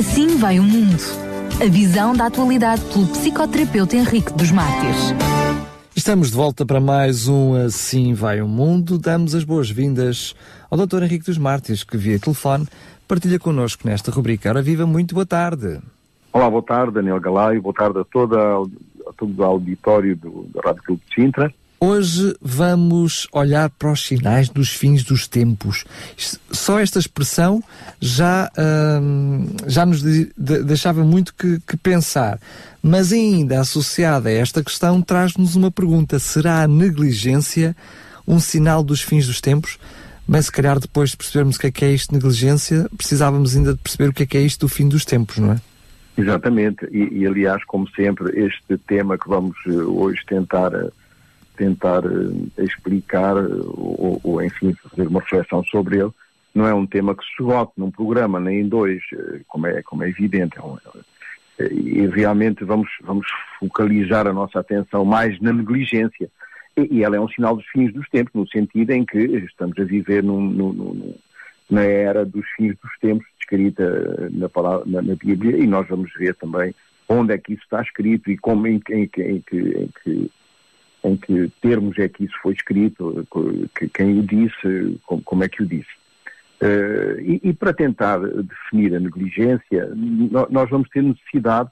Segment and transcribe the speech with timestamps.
[0.00, 0.96] Assim vai o mundo.
[1.62, 5.14] A visão da atualidade pelo psicoterapeuta Henrique dos Mártires.
[5.94, 8.98] Estamos de volta para mais um Assim Vai o Mundo.
[8.98, 10.34] Damos as boas-vindas
[10.70, 11.02] ao Dr.
[11.02, 12.66] Henrique dos Mártires, que via telefone
[13.06, 14.48] partilha connosco nesta rubrica.
[14.48, 15.78] Ora viva, muito boa tarde.
[16.32, 17.60] Olá, boa tarde, Daniel Galaio.
[17.60, 21.52] Boa tarde a, toda, a todo o auditório do, da Rádio Clube de Sintra.
[21.82, 25.86] Hoje vamos olhar para os sinais dos fins dos tempos.
[26.52, 27.64] Só esta expressão
[27.98, 28.50] já,
[29.02, 32.38] hum, já nos deixava muito que, que, pensar.
[32.82, 36.18] Mas ainda associada a esta questão traz-nos uma pergunta.
[36.18, 37.74] Será a negligência
[38.28, 39.78] um sinal dos fins dos tempos?
[40.28, 43.56] Mas se calhar depois de percebermos o que é que é isto de negligência, precisávamos
[43.56, 45.60] ainda de perceber o que é que é isto do fim dos tempos, não é?
[46.18, 46.86] Exatamente.
[46.92, 50.90] E, e aliás, como sempre, este tema que vamos eh, hoje tentar eh,
[51.60, 56.10] tentar uh, explicar ou, ou, enfim, fazer uma reflexão sobre ele,
[56.54, 59.82] não é um tema que se esgote num programa, nem em dois, uh, como é,
[59.82, 60.58] como é evidente.
[60.58, 60.78] É um,
[61.58, 63.26] é, e realmente vamos, vamos
[63.58, 66.30] focalizar a nossa atenção mais na negligência.
[66.76, 69.78] E, e, ela é um sinal dos fins dos tempos, no sentido em que estamos
[69.78, 71.14] a viver num, num, num,
[71.70, 74.48] na era dos fins dos tempos, descrita na,
[74.86, 76.74] na, na, Bíblia, e nós vamos ver também
[77.06, 79.40] onde é que isso está escrito e como em, em, em, em
[80.02, 80.30] que,
[81.02, 83.26] em que termos é que isso foi escrito,
[83.76, 86.00] que, quem o disse, como, como é que o disse.
[86.62, 89.90] Uh, e, e, para tentar definir a negligência,
[90.50, 91.70] nós vamos ter necessidade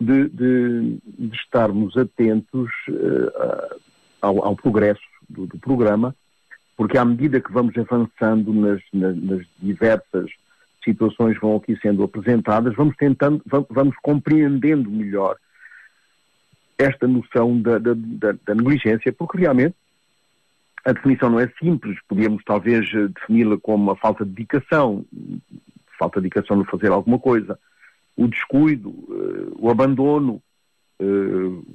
[0.00, 3.80] de, de, de estarmos atentos uh,
[4.20, 6.16] ao, ao, progresso do, do, programa,
[6.76, 10.28] porque à medida que vamos avançando nas, nas, nas diversas
[10.84, 15.36] situações vão aqui sendo apresentadas, vamos tentando, vamos, vamos compreendendo melhor
[16.78, 19.74] esta noção da, da, da, da negligência, porque realmente
[20.84, 25.04] a definição não é simples, podíamos talvez eh, defini-la como uma falta de dedicação,
[25.98, 27.58] falta de dedicação no fazer alguma coisa,
[28.16, 30.40] o descuido, uh, o abandono,
[31.00, 31.66] uh,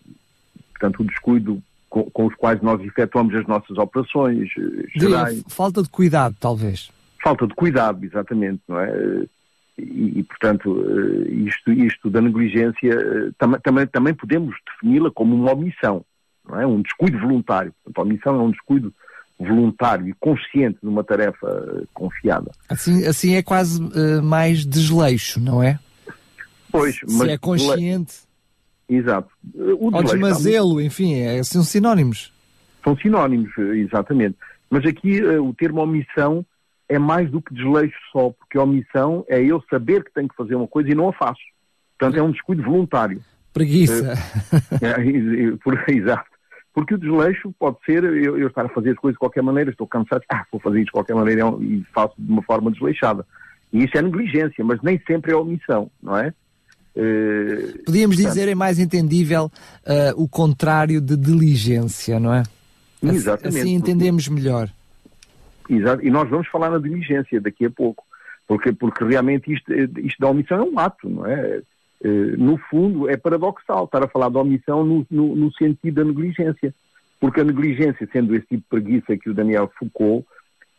[0.72, 4.48] portanto, o descuido com, com, os quais nós efetuamos as nossas operações
[4.96, 5.44] gerais.
[5.50, 6.92] Falta de cuidado, talvez.
[7.22, 9.26] Falta de cuidado, exatamente, não é?
[9.80, 15.36] E, e, portanto, eh, isto, isto da negligência eh, tam, também, também podemos defini-la como
[15.36, 16.04] uma omissão,
[16.48, 16.66] não é?
[16.66, 17.74] um descuido voluntário.
[17.84, 18.94] Portanto, a omissão é um descuido
[19.40, 22.52] voluntário e consciente numa tarefa eh, confiada.
[22.68, 25.80] Assim, assim é quase uh, mais desleixo, não é?
[26.72, 27.18] Pois, mas...
[27.18, 28.30] Se é consciente...
[28.88, 29.30] Exato.
[29.54, 32.34] O Ou desmazelo, enfim, é, são sinónimos.
[32.84, 34.36] São sinónimos, exatamente.
[34.68, 36.44] Mas aqui uh, o termo omissão
[36.90, 40.36] é mais do que desleixo só, porque a omissão é eu saber que tenho que
[40.36, 41.40] fazer uma coisa e não a faço.
[41.98, 43.22] Portanto, é um descuido voluntário.
[43.54, 44.14] Preguiça.
[44.82, 46.30] É, é, exato.
[46.74, 49.70] Porque o desleixo pode ser eu, eu, estar a fazer as coisas de qualquer maneira,
[49.70, 53.26] estou cansado, ah, vou fazer isso de qualquer maneira e faço de uma forma desleixada.
[53.72, 56.34] E isso é negligência, mas nem sempre é omissão, não é?
[56.96, 59.52] Uh, Podíamos portanto, dizer, é mais entendível
[59.86, 62.44] uh, o contrário de diligência, não é?
[63.02, 63.60] Exatamente.
[63.60, 64.70] Assim entendemos melhor.
[65.70, 66.04] Exato.
[66.04, 68.04] E nós vamos falar na diligência daqui a pouco,
[68.48, 71.62] porque, porque realmente isto, isto da omissão é um ato, não é?
[72.04, 76.06] Eh, no fundo, é paradoxal estar a falar da omissão no, no, no sentido da
[76.06, 76.74] negligência,
[77.20, 80.26] porque a negligência, sendo esse tipo de preguiça que o Daniel Foucault,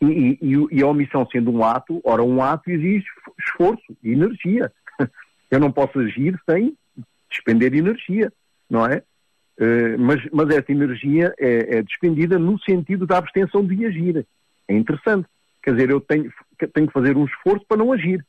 [0.01, 3.05] e, e, e, a omissão sendo um ato, ora, um ato exige
[3.39, 4.71] esforço e energia.
[5.51, 6.75] Eu não posso agir sem
[7.29, 8.33] despender energia,
[8.67, 9.03] não é?
[9.59, 14.25] Uh, mas, mas essa energia é, é, despendida no sentido da abstenção de agir
[14.71, 15.27] é interessante.
[15.61, 16.31] Quer dizer, eu tenho,
[16.73, 18.25] tenho que fazer um esforço para não agir.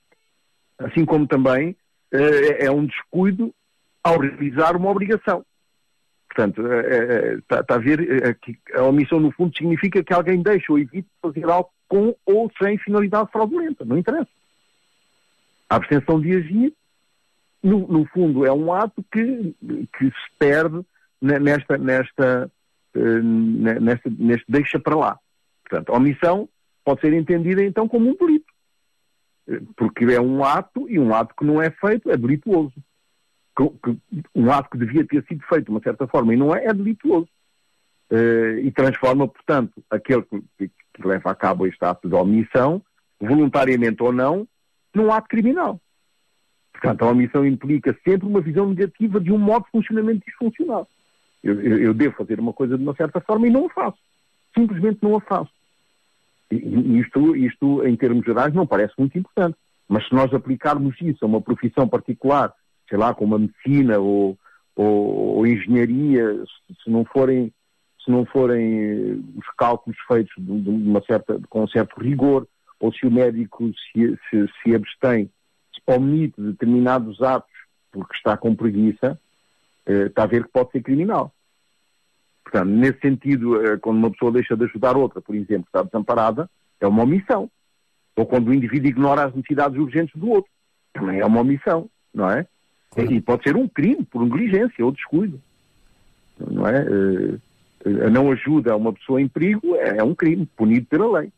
[0.78, 1.76] Assim como também
[2.12, 3.54] é, é um descuido
[4.02, 5.44] ao realizar uma obrigação.
[6.28, 10.42] Portanto, está é, é, tá a ver que a omissão, no fundo, significa que alguém
[10.42, 13.84] deixa ou evita fazer algo com ou sem finalidade fraudulenta.
[13.84, 14.30] Não interessa.
[15.68, 16.72] A abstenção de agir,
[17.62, 19.54] no, no fundo, é um ato que,
[19.98, 20.80] que se perde
[21.20, 22.50] nesta, nesta,
[22.94, 25.18] nesta, neste deixa para lá.
[25.72, 26.46] Portanto, omissão
[26.84, 28.52] pode ser entendida então como um delito.
[29.74, 32.74] Porque é um ato e um ato que não é feito é delituoso.
[34.34, 36.74] Um ato que devia ter sido feito de uma certa forma e não é, é
[36.74, 37.28] delituoso.
[38.10, 40.22] Eh, e transforma, portanto, aquele
[40.58, 42.82] que, que leva a cabo este ato de omissão,
[43.18, 44.46] voluntariamente ou não,
[44.94, 45.80] num ato criminal.
[46.72, 50.86] Portanto, a omissão implica sempre uma visão negativa de um modo de funcionamento disfuncional.
[51.42, 53.98] Eu, eu, eu, devo fazer uma coisa de uma certa forma e não a faço.
[54.54, 55.61] Simplesmente não a faço.
[56.52, 59.56] Isto, isto, em termos gerais, não parece muito importante.
[59.88, 62.52] Mas se nós aplicarmos isso a uma profissão particular,
[62.88, 64.38] sei lá, como a medicina ou,
[64.76, 66.44] ou, ou engenharia,
[66.82, 67.52] se não forem
[68.04, 72.48] se não forem os cálculos feitos de, uma certa, com um certo rigor,
[72.80, 75.30] ou se o médico se, se, se abstém,
[75.72, 77.52] se omite determinados atos
[77.92, 79.16] porque está com preguiça,
[79.86, 81.32] eh, está a ver que pode ser criminal.
[82.52, 86.50] Portanto, nesse sentido, eh, quando uma pessoa deixa de ajudar outra, por exemplo, está desamparada,
[86.78, 87.50] é uma omissão.
[88.14, 90.50] Ou quando o indivíduo ignora as necessidades urgentes do outro,
[90.92, 92.46] também é uma omissão, não é?
[92.98, 95.40] E pode ser um crime por negligência ou descuido,
[96.38, 96.84] não é?
[98.04, 101.32] A não ajuda a uma pessoa em perigo é um crime, punido pela lei.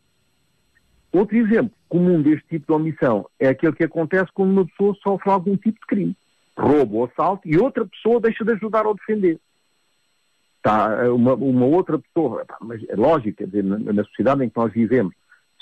[1.12, 5.30] Outro exemplo comum deste tipo de omissão é aquele que acontece quando uma pessoa sofre
[5.30, 6.16] algum tipo de crime,
[6.58, 9.38] roubo ou assalto, e outra pessoa deixa de ajudar ou defender.
[10.64, 14.56] Está uma, uma outra pessoa, mas é lógico, quer dizer, na, na, sociedade em que
[14.56, 15.14] nós vivemos,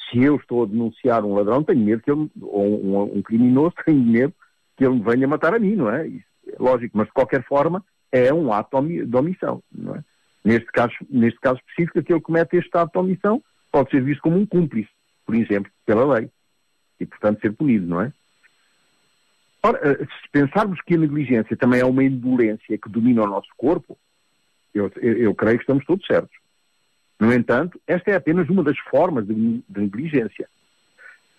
[0.08, 3.74] se eu estou a denunciar um ladrão, tenho medo que ele, ou um, um criminoso,
[3.84, 4.32] tenho medo
[4.76, 6.06] que ele me venha matar a mim, não é?
[6.06, 10.04] Isso é lógico, mas de qualquer forma é um ato de omissão, não é?
[10.44, 14.22] Neste caso, neste caso específico, aquele que comete este ato de omissão pode ser visto
[14.22, 14.90] como um cúmplice
[15.24, 16.28] por exemplo, pela lei.
[17.00, 18.12] E, portanto, ser punido, não é?
[19.62, 23.48] Ora, eh, se pensarmos que a negligência também é uma indolência que domina o nosso
[23.56, 23.96] corpo,
[24.74, 26.34] eu, eu, creio que estamos todos certos.
[27.20, 30.48] No entanto, esta é apenas uma das formas de, de negligência.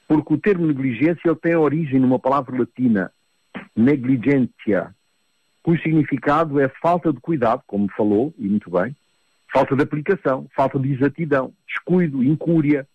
[0.07, 3.12] Porque o termo negligência ele tem origem numa palavra latina,
[3.75, 4.94] negligentia,
[5.62, 8.95] cujo significado é falta de cuidado, como falou, e muito bem,
[9.51, 12.88] falta de aplicação, falta de exatidão, descuido, incúria,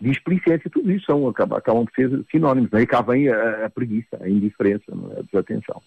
[0.00, 2.72] displicência, tudo isso são, acabam, acabam por ser sinónimos.
[2.72, 5.82] Aí cá vem a, a preguiça, a indiferença, a desatenção.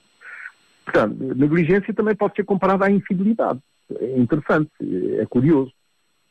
[0.85, 3.59] Portanto, negligência também pode ser comparada à infidelidade.
[3.95, 4.71] É interessante,
[5.19, 5.71] é curioso.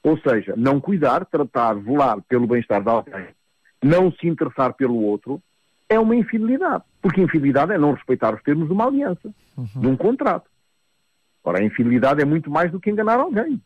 [0.02, 3.26] Ou seja, não cuidar, tratar, velar pelo bem-estar de alguém,
[3.82, 5.42] não se interessar pelo outro,
[5.88, 6.84] é uma infidelidade.
[7.00, 9.80] Porque infidelidade é não respeitar os termos de uma aliança, uhum.
[9.80, 10.48] de um contrato.
[11.42, 13.60] Ora, a infidelidade é muito mais do que enganar alguém.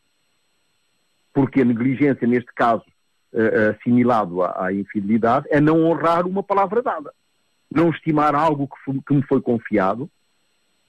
[1.33, 2.85] Porque a negligência, neste caso,
[3.33, 7.13] uh, assimilado à, infidelidade é não honrar uma palavra dada.
[7.75, 10.11] Não estimar algo que, que me foi confiado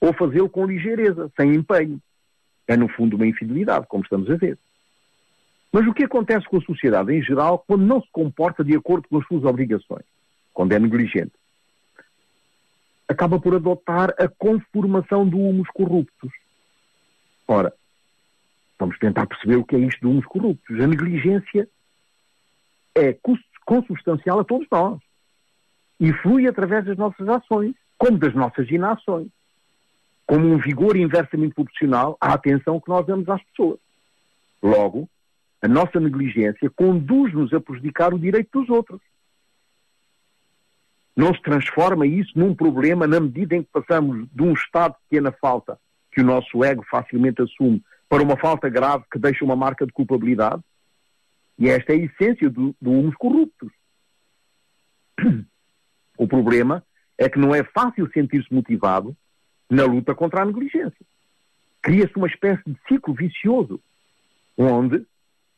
[0.00, 2.00] ou fazê-lo com ligeireza, sem empenho.
[2.72, 4.58] É, no fundo, uma infidelidade, como estamos a ver.
[5.70, 9.06] Mas o que acontece com a sociedade em geral quando não se comporta de acordo
[9.08, 10.04] com as suas obrigações?
[10.54, 11.32] Quando é negligente?
[13.06, 16.32] Acaba por adotar a conformação do humus corruptos.
[17.46, 17.74] Ora,
[18.78, 20.80] vamos tentar perceber o que é isto do humus corruptos.
[20.80, 21.68] A negligência
[22.94, 23.14] é
[23.66, 24.98] consubstancial a todos nós
[26.00, 29.28] e flui através das nossas ações, como das nossas inações,
[30.26, 33.78] como um vigor inversamente proporcional à atenção que nós damos às pessoas.
[34.62, 35.08] Logo,
[35.60, 39.00] a nossa negligência conduz-nos a prejudicar o direito dos outros.
[41.16, 44.98] Não se transforma isso num problema na medida em que passamos de um estado de
[45.08, 45.78] pequena falta,
[46.10, 49.92] que o nosso ego facilmente assume, para uma falta grave que deixa uma marca de
[49.92, 50.62] culpabilidade?
[51.58, 53.70] E esta é a essência do, do humus corruptos.
[56.18, 56.84] O problema
[57.18, 59.16] é que não é fácil sentir-se motivado
[59.72, 61.06] na luta contra a negligência.
[61.80, 63.80] Cria-se uma espécie de ciclo vicioso,
[64.56, 65.04] onde,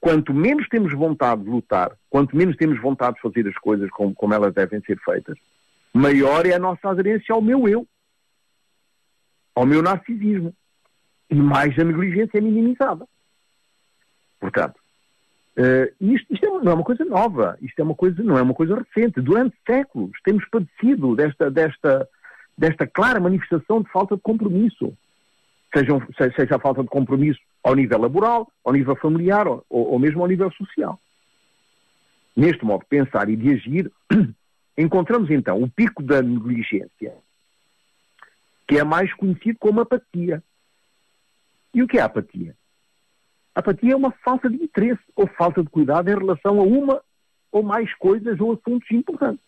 [0.00, 4.14] quanto menos temos vontade de lutar, quanto menos temos vontade de fazer as coisas como,
[4.14, 5.36] como elas devem ser feitas,
[5.92, 7.86] maior é a nossa aderência ao meu eu,
[9.54, 10.54] ao meu narcisismo.
[11.28, 13.06] E mais a negligência é minimizada.
[14.38, 14.78] Portanto,
[15.56, 18.42] Uh, isto, isto é, não é uma coisa nova, isto é uma coisa, não é
[18.42, 19.20] uma coisa recente.
[19.20, 22.08] Durante séculos temos padecido desta, desta,
[22.56, 24.96] desta clara manifestação de falta de compromisso.
[25.74, 25.92] Seja,
[26.36, 30.28] seja a falta de compromisso ao nível laboral, ao nível familiar ou, ou mesmo ao
[30.28, 31.00] nível social.
[32.36, 33.92] Neste modo de pensar e de agir,
[34.78, 37.16] encontramos então o pico da negligência,
[38.68, 40.42] que é mais conhecido como apatia.
[41.72, 42.54] E o que é apatia?
[43.54, 47.02] A apatia é uma falta de interesse ou falta de cuidado em relação a uma
[47.50, 49.44] ou mais coisas ou assuntos importantes.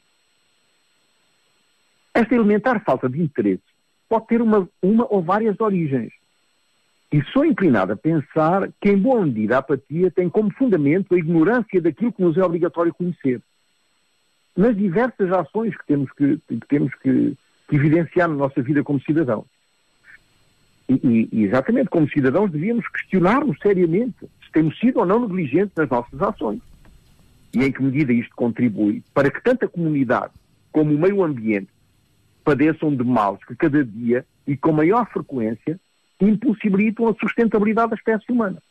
[2.16, 3.62] Esta elementar falta de interesse
[4.08, 6.10] pode ter uma, uma ou várias origens.
[7.12, 11.18] E sou inclinado a pensar que, em boa medida, a apatia tem como fundamento a
[11.18, 13.42] ignorância daquilo que nos é obrigatório conhecer.
[14.56, 17.36] Nas diversas ações que temos que, que temos que,
[17.68, 19.44] que evidenciar na nossa vida como cidadãos.
[20.88, 25.90] E, e, exatamente como cidadãos devíamos questionar-nos seriamente se temos sido ou não negligentes nas
[25.90, 26.62] nossas ações.
[27.54, 30.32] E em que medida isto contribui para que tanto a comunidade
[30.72, 31.75] como o meio ambiente
[32.46, 35.80] padeçam de males que cada dia e com maior frequência
[36.20, 38.62] impossibilitam a sustentabilidade da espécie humana.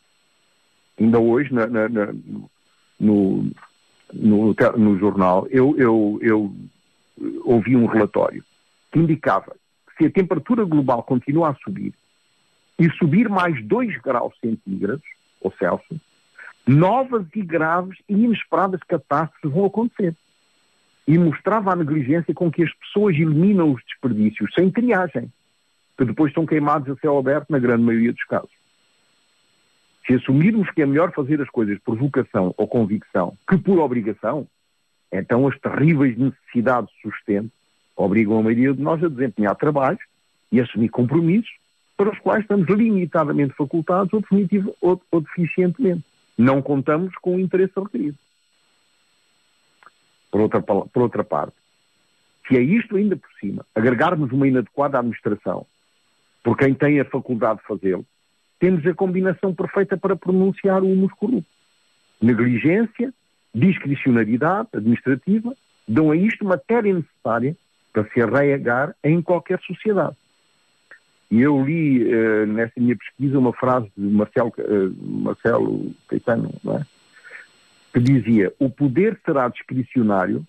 [0.98, 2.06] Ainda hoje, na, na, na,
[2.98, 3.50] no,
[4.14, 6.56] no, no, jornal, eu, eu, eu
[7.44, 8.42] ouvi um relatório
[8.90, 9.54] que indicava
[9.88, 11.92] que se a temperatura global continua a subir,
[12.78, 15.04] e subir mais 2 graus centígrados,
[15.40, 16.00] ou Celsius,
[16.66, 20.16] novas e graves e inesperadas catástrofes vão acontecer.
[21.06, 25.30] E mostrava a negligência com que as pessoas eliminam os desperdícios sem triagem,
[25.96, 28.50] que depois são queimados a céu aberto na grande maioria dos casos.
[30.06, 34.46] Se assumirmos que é melhor fazer as coisas por vocação ou convicção que por obrigação,
[35.12, 37.50] então as terríveis necessidades de sustento
[37.96, 40.00] obrigam a maioria de nós a desempenhar trabalhos
[40.52, 41.50] e assumir compromissos
[41.96, 46.04] para os quais estamos limitadamente facultados ou, ou deficientemente.
[46.36, 48.18] Não contamos com o interesse requerido.
[50.36, 51.54] Por outra, por outra parte,
[52.46, 55.66] se a isto ainda por cima agregarmos uma inadequada administração
[56.44, 58.04] por quem tem a faculdade de fazê-lo,
[58.60, 61.48] temos a combinação perfeita para pronunciar o humus corrupto.
[62.20, 63.14] Negligência,
[63.54, 65.56] discricionariedade administrativa
[65.88, 67.56] dão a isto matéria necessária
[67.90, 70.16] para se arraigar em qualquer sociedade.
[71.30, 76.95] E eu li uh, nessa minha pesquisa uma frase de Marcelo, uh, Marcelo Caetano, é?
[77.96, 80.46] Que dizia: O poder será discricionário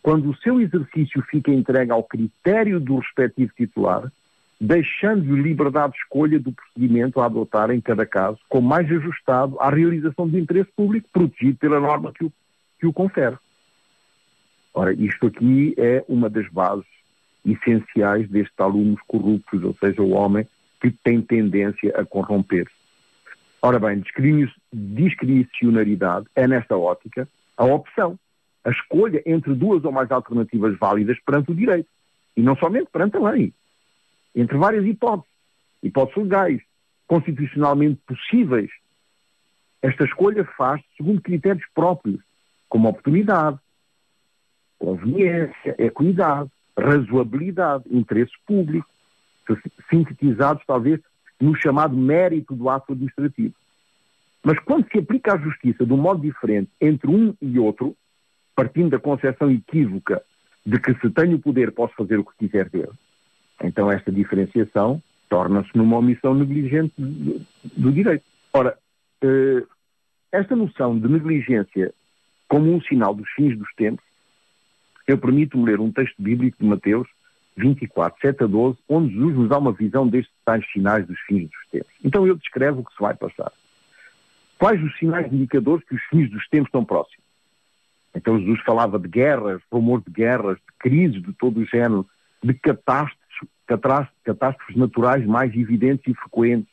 [0.00, 4.12] quando o seu exercício fica entregue ao critério do respectivo titular,
[4.60, 9.70] deixando-lhe liberdade de escolha do procedimento a adotar em cada caso, como mais ajustado à
[9.70, 12.32] realização do interesse público, protegido pela norma que o,
[12.78, 13.36] que o confere.
[14.72, 16.86] Ora, isto aqui é uma das bases
[17.44, 20.46] essenciais destes alunos corruptos, ou seja, o homem
[20.80, 22.83] que tem tendência a corromper-se.
[23.66, 24.04] Ora bem,
[24.74, 28.18] discricionariedade é, nesta ótica, a opção,
[28.62, 31.88] a escolha entre duas ou mais alternativas válidas perante o direito.
[32.36, 33.54] E não somente perante a lei.
[34.34, 35.30] Entre várias hipóteses,
[35.82, 36.60] hipóteses legais,
[37.06, 38.68] constitucionalmente possíveis.
[39.80, 42.20] Esta escolha faz-se segundo critérios próprios,
[42.68, 43.58] como oportunidade,
[44.78, 48.90] conveniência, equidade, razoabilidade, interesse público,
[49.88, 51.00] sintetizados talvez
[51.40, 53.54] no chamado mérito do ato administrativo.
[54.42, 57.96] Mas quando se aplica a justiça de um modo diferente entre um e outro,
[58.54, 60.22] partindo da concepção equívoca
[60.64, 62.92] de que se tenho o poder posso fazer o que quiser dele,
[63.62, 68.24] então esta diferenciação torna-se numa omissão negligente do, direito.
[68.52, 68.76] Ora,
[69.22, 69.64] eh,
[70.30, 71.92] esta noção de negligência
[72.48, 74.04] como um sinal dos fins dos tempos
[75.06, 77.08] eu permito-me ler um texto bíblico de Mateus
[77.56, 81.48] 24, 7 a 12, onde Jesus nos dá uma visão destes tais sinais dos fins
[81.48, 81.92] dos tempos.
[82.02, 83.52] Então ele descreve o que se vai passar.
[84.58, 87.24] Quais os sinais indicadores que os fins dos tempos estão próximos?
[88.14, 92.06] Então Jesus falava de guerras, rumor de guerras, de crises de todo o género,
[92.42, 96.72] de catástrofes, catástrofes naturais mais evidentes e frequentes,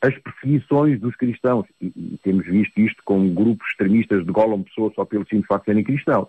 [0.00, 4.94] as perseguições dos cristãos, e, e temos visto isto com grupos extremistas de golam pessoas
[4.94, 6.28] só pelo simples facto de serem cristãos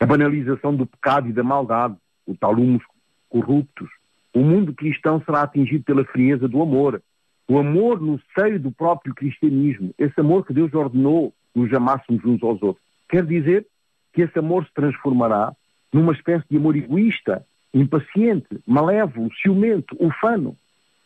[0.00, 1.94] a banalização do pecado e da maldade,
[2.26, 2.82] o tal humus
[3.30, 3.88] corruptos.
[4.34, 7.02] O mundo cristão será atingido pela frieza do amor.
[7.48, 12.42] O amor no seio do próprio cristianismo, esse amor que Deus ordenou nos amássemos uns
[12.42, 12.84] aos outros.
[13.08, 13.66] Quer dizer
[14.12, 15.52] que esse amor se transformará
[15.92, 17.44] numa espécie de amor egoísta,
[17.74, 20.56] impaciente, malévolo, ciumento, ufano,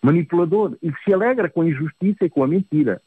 [0.02, 3.00] manipulador e que se alegra com a injustiça e com a mentira.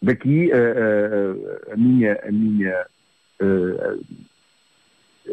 [0.00, 2.86] Daqui a, a, a minha, a minha
[3.40, 3.96] a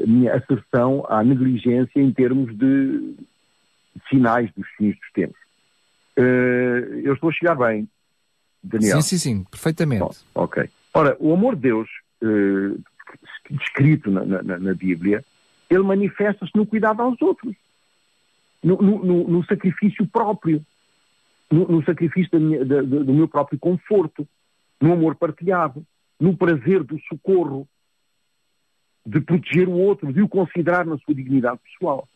[0.06, 3.16] minha asserção à negligência em termos de
[4.10, 5.40] sinais dos fins dos tempos.
[6.18, 7.88] Uh, eu estou a chegar bem,
[8.64, 9.02] Daniel.
[9.02, 10.20] Sim, sim, sim, perfeitamente.
[10.36, 10.70] Ok.
[10.94, 11.88] Ora, o amor de Deus,
[12.22, 12.82] uh,
[13.50, 15.24] descrito na, na, na, Bíblia,
[15.70, 17.56] ele manifesta-se no cuidado aos outros,
[18.64, 20.66] no, no, no sacrifício próprio,
[21.50, 24.28] no, no sacrifício minha, da, do meu próprio conforto,
[24.82, 25.86] no amor partilhado,
[26.20, 27.68] no prazer do socorro,
[29.10, 32.08] de proteger o outro, de o considerar na sua dignidade pessoal.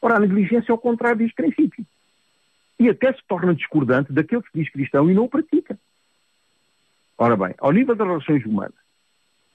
[0.00, 1.84] Ora, a negligência é ao contrário deste princípio.
[2.78, 5.76] E até se torna discordante daquele que diz cristão e não o pratica.
[7.18, 8.78] Ora bem, ao nível das relações humanas,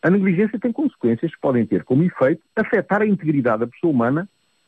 [0.02, 4.28] a negligência tem consequências que podem ter como efeito afetar a integridade da pessoa humana,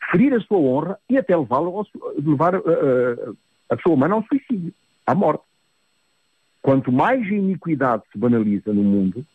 [0.10, 1.84] ferir a sua honra e até levá-la
[2.18, 3.38] levar uh, uh,
[3.70, 4.74] a pessoa humana ao suicídio,
[5.06, 5.44] à morte.
[6.62, 9.26] Quanto mais a iniquidade se banaliza no mundo,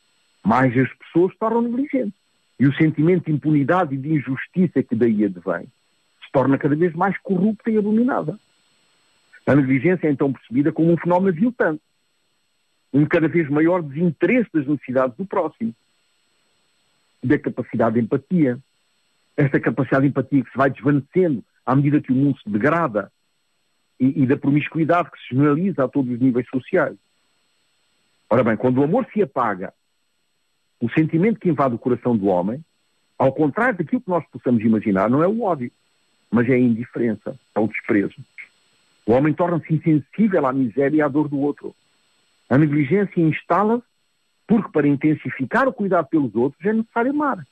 [0.42, 2.18] mais as pessoas se tornam negligentes.
[2.60, 5.64] E o sentimento de impunidade e de injustiça que daí advém
[6.22, 8.38] se torna cada vez mais corrupta e abominável.
[9.46, 11.82] A negligência é então percebida como um fenómeno aviltante,
[12.92, 15.74] um cada vez maior desinteresse das necessidades do próximo,
[17.24, 18.58] da capacidade de empatia.
[19.38, 23.10] Esta capacidade de empatia que se vai desvanecendo à medida que o mundo se degrada
[23.98, 26.98] e, e da promiscuidade que se generaliza a todos os níveis sociais.
[28.28, 29.72] Ora bem, quando o amor se apaga
[30.80, 32.64] o sentimento que invade o coração do homem,
[33.18, 35.70] ao contrário daquilo que nós possamos imaginar, não é o ódio,
[36.30, 38.16] mas é a indiferença, é o desprezo.
[39.06, 41.74] O homem torna-se insensível à miséria e à dor do outro.
[42.48, 43.84] A negligência instala-se
[44.46, 47.46] porque para intensificar o cuidado pelos outros é necessário amar.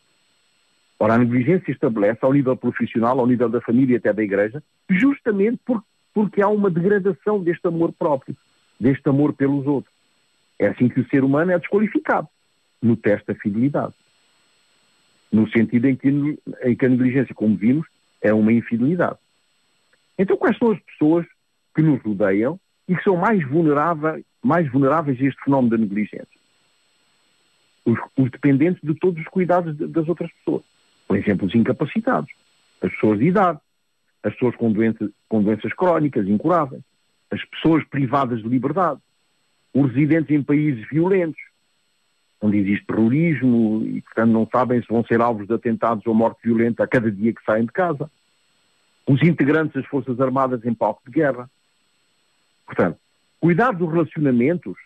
[0.98, 4.62] Ora, a negligência estabelece ao nível profissional, ao nível da família e até da igreja,
[4.90, 8.36] justamente por, porque há uma degradação deste amor próprio,
[8.80, 9.94] deste amor pelos outros.
[10.58, 12.28] É assim que o ser humano é desqualificado
[12.82, 13.94] no teste da fidelidade.
[15.30, 17.86] No sentido em que, em que a negligência, como vimos,
[18.20, 19.18] é uma infidelidade.
[20.18, 21.26] Então, quais são as pessoas
[21.74, 22.58] que nos rodeiam
[22.88, 26.26] e que são mais vulneráveis, mais vulneráveis a este fenómeno da negligência?
[27.84, 30.62] Os, os dependentes de todos os cuidados de, das outras pessoas.
[31.06, 32.30] Por exemplo, os incapacitados,
[32.82, 33.58] as pessoas de idade,
[34.22, 36.82] as pessoas com, doença, com doenças crónicas incuráveis,
[37.30, 39.00] as pessoas privadas de liberdade,
[39.72, 41.40] os residentes em países violentos,
[42.40, 46.40] onde existe terrorismo e, portanto, não sabem se vão ser alvos de atentados ou morte
[46.44, 48.10] violenta a cada dia que saem de casa.
[49.06, 51.50] Os integrantes das Forças Armadas em palco de guerra.
[52.66, 52.98] Portanto,
[53.40, 54.76] cuidar dos relacionamentos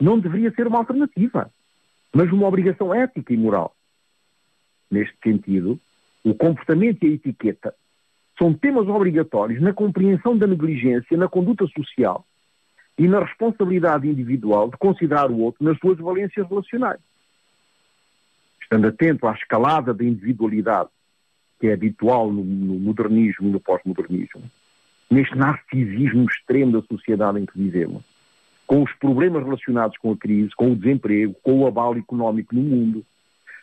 [0.00, 1.50] não deveria ser uma alternativa,
[2.12, 3.74] mas uma obrigação ética e moral.
[4.90, 5.80] Neste sentido,
[6.22, 7.74] o comportamento e a etiqueta
[8.38, 12.24] são temas obrigatórios na compreensão da negligência na conduta social
[12.98, 17.00] e na responsabilidade individual de considerar o outro nas suas valências relacionais.
[18.62, 20.88] Estando atento à escalada da individualidade,
[21.60, 24.42] que é habitual no, no modernismo e no pós-modernismo,
[25.10, 28.02] neste narcisismo extremo da sociedade em que vivemos,
[28.66, 32.62] com os problemas relacionados com a crise, com o desemprego, com o abalo económico no
[32.62, 33.04] mundo,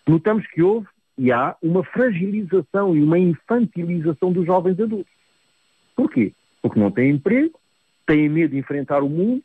[0.08, 5.12] notamos que houve e há uma fragilização e uma infantilização dos jovens adultos.
[5.96, 6.34] Porquê?
[6.62, 7.60] Porque não têm emprego,
[8.12, 9.41] têm medo de enfrentar o mundo,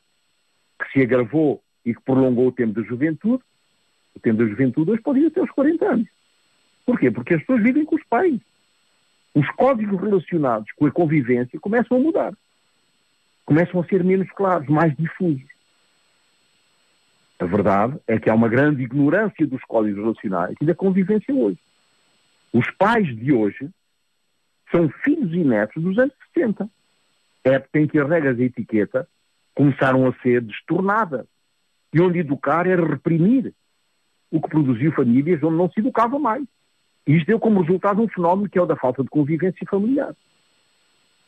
[0.80, 3.44] que se agravou e que prolongou o tempo da juventude.
[4.12, 6.08] O tempo da juventude hoje pode ir até aos 40 anos.
[6.84, 7.08] Porquê?
[7.12, 8.40] Porque as pessoas vivem com os pais.
[9.32, 12.32] Os códigos relacionados com a convivência começam a mudar.
[13.44, 15.46] Começam a ser menos claros, mais difusos.
[17.38, 21.60] A verdade é que há uma grande ignorância dos códigos relacionais e da convivência hoje.
[22.52, 23.70] Os pais de hoje
[24.72, 26.68] são filhos e netos dos anos 60
[27.50, 29.08] época em que as regras de etiqueta
[29.54, 31.26] começaram a ser destornadas
[31.92, 33.54] e onde educar era reprimir,
[34.30, 36.44] o que produziu famílias onde não se educava mais.
[37.06, 40.14] E isto deu como resultado um fenómeno que é o da falta de convivência familiar.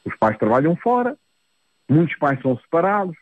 [0.05, 1.17] Os pais trabalham fora,
[1.89, 3.17] muitos pais são separados,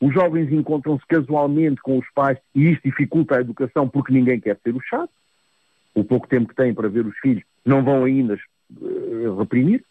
[0.00, 4.58] os jovens encontram-se casualmente com os pais e isso dificulta a educação porque ninguém quer
[4.62, 5.12] ser o chato.
[5.94, 8.36] O pouco tempo que têm para ver os filhos não vão ainda
[8.80, 9.84] uh, reprimir.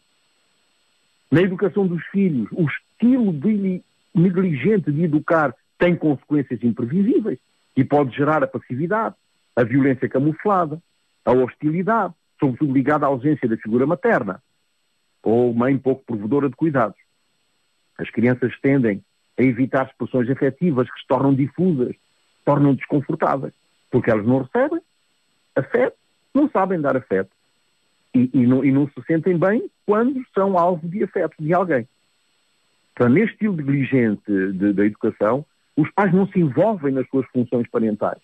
[1.32, 3.82] Na educação dos filhos, o estilo de,
[4.14, 7.40] negligente de educar tem consequências imprevisíveis
[7.76, 9.16] e pode gerar a passividade,
[9.56, 10.82] a violência camuflada,
[11.24, 14.42] a hostilidade, sobretudo ligada à ausência da figura materna
[15.24, 16.98] ou mãe pouco provedora de cuidados.
[17.98, 19.02] As crianças tendem
[19.38, 21.96] a evitar expressões afetivas que se tornam difusas,
[22.44, 23.54] tornam desconfortáveis,
[23.90, 24.82] porque elas não recebem
[25.56, 25.96] afeto,
[26.34, 27.30] não sabem dar afeto
[28.14, 31.88] e, e, não, e não se sentem bem quando são alvo de afeto de alguém.
[32.94, 34.22] Então, neste estilo negligente
[34.74, 35.46] da educação,
[35.76, 38.20] os pais não se envolvem nas suas funções parentais,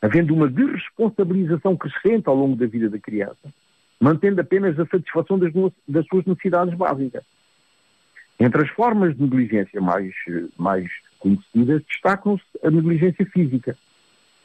[0.00, 3.52] havendo uma desresponsabilização crescente ao longo da vida da criança,
[3.98, 5.52] mantendo apenas a satisfação das,
[5.88, 7.24] das suas necessidades básicas.
[8.38, 10.12] Entre as formas de negligência mais,
[10.58, 13.76] mais conhecidas, destacam-se a negligência física,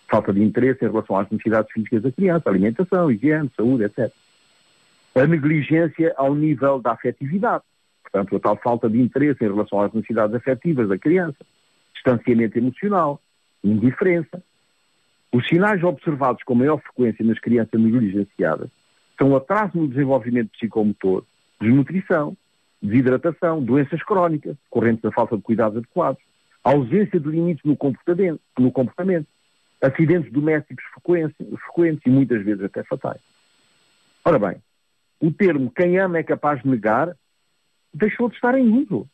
[0.08, 4.12] falta de interesse em relação às necessidades físicas da criança, alimentação, higiene, saúde, etc
[5.16, 7.64] a negligência ao nível da afetividade.
[8.04, 11.38] Portanto, a tal falta de interesse em relação às necessidades afetivas da criança,
[11.94, 13.22] distanciamento emocional,
[13.64, 14.42] indiferença.
[15.32, 18.70] Os sinais observados com maior frequência nas crianças negligenciadas
[19.18, 21.24] são atraso no desenvolvimento psicomotor,
[21.62, 22.36] desnutrição,
[22.82, 26.22] desidratação, doenças crónicas, correntes da falta de cuidados adequados,
[26.64, 29.28] ausência de limites no comportamento, no comportamento
[29.82, 33.22] acidentes domésticos frequentes, frequentes e muitas vezes até fatais.
[34.26, 34.62] Ora bem,
[35.20, 37.16] o termo quem ama é capaz de negar
[37.94, 39.10] deixou de estar em uso.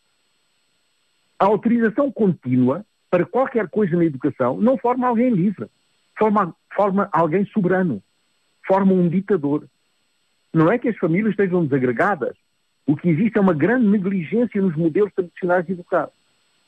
[1.40, 5.68] A autorização contínua para qualquer coisa na educação não forma alguém livre,
[6.18, 8.02] forma, forma alguém soberano,
[8.68, 9.68] forma um ditador.
[10.54, 12.36] Não é que as famílias estejam desagregadas.
[12.86, 16.10] O que existe é uma grande negligência nos modelos tradicionais de educar.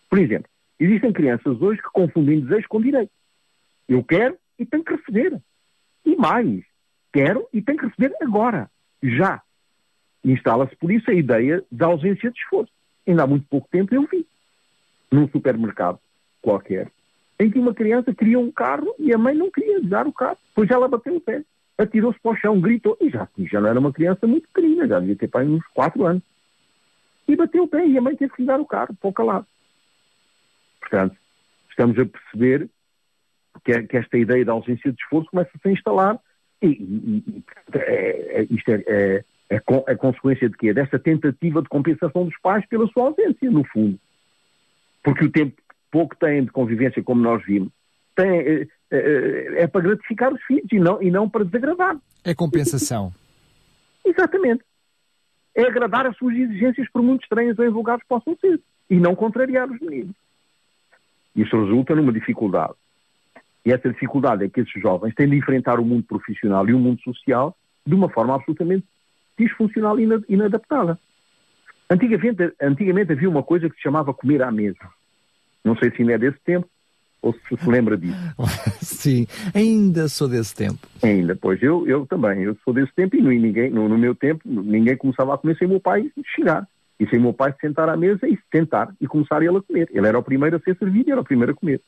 [0.09, 3.11] Por exemplo, existem crianças hoje que confundem desejo com direito.
[3.87, 5.39] Eu quero e tenho que receber.
[6.03, 6.63] E mais,
[7.13, 8.69] quero e tenho que receber agora
[9.01, 9.41] já.
[10.23, 12.71] Instala-se por isso a ideia da ausência de esforço.
[13.07, 14.25] Ainda há muito pouco tempo eu vi,
[15.11, 15.99] num supermercado
[16.41, 16.91] qualquer,
[17.39, 20.37] em que uma criança queria um carro e a mãe não queria dar o carro.
[20.53, 21.43] Pois ela bateu o pé,
[21.77, 24.99] atirou-se para o chão, gritou, e já, já não era uma criança muito pequena, já
[24.99, 26.23] devia ter pai uns 4 anos.
[27.27, 29.13] E bateu o pé e a mãe teve que lhe dar o carro, para o
[29.13, 29.45] calado.
[30.79, 31.15] Portanto,
[31.69, 32.69] estamos a perceber
[33.63, 36.19] que, que esta ideia da ausência de esforço começa -se a instalar
[36.61, 37.43] E, e, e
[37.73, 40.73] é, é, isto é, é, é, é consequência de quê?
[40.73, 43.99] Desta tentativa de compensação dos pais pela sua ausência, no fundo.
[45.03, 47.71] Porque o tempo pouco têm de convivência, como nós vimos,
[48.15, 51.97] tem, é, é, é, para gratificar os filhos e não, e não para desagradar.
[52.23, 53.13] É compensação.
[54.03, 54.63] Exatamente.
[55.55, 59.69] É agradar as suas exigências, por muito estranhas ou invulgares possam ser, e não contrariar
[59.69, 60.15] os meninos.
[61.35, 62.73] Isso resulta numa dificuldade.
[63.65, 66.79] E essa dificuldade é que esses jovens têm de enfrentar o mundo profissional e o
[66.79, 68.85] mundo social de uma forma absolutamente
[69.37, 70.97] disfuncional e inadaptada.
[71.89, 74.89] Antigamente, antigamente havia uma coisa que se chamava comer à mesa.
[75.63, 76.67] Não sei se ainda é desse tempo
[77.21, 78.17] ou se se lembra disso.
[78.81, 80.79] Sim, ainda sou desse tempo.
[81.01, 84.41] Ainda, pois eu, eu também, eu sou desse tempo e ninguém, no, no meu tempo
[84.45, 86.67] ninguém começava a comer sem o meu pai chegar.
[86.99, 89.87] E sem o meu pai sentar à mesa e sentar e começar ele a comer.
[89.91, 91.79] Ele era o primeiro a ser servido e era o primeiro a comer.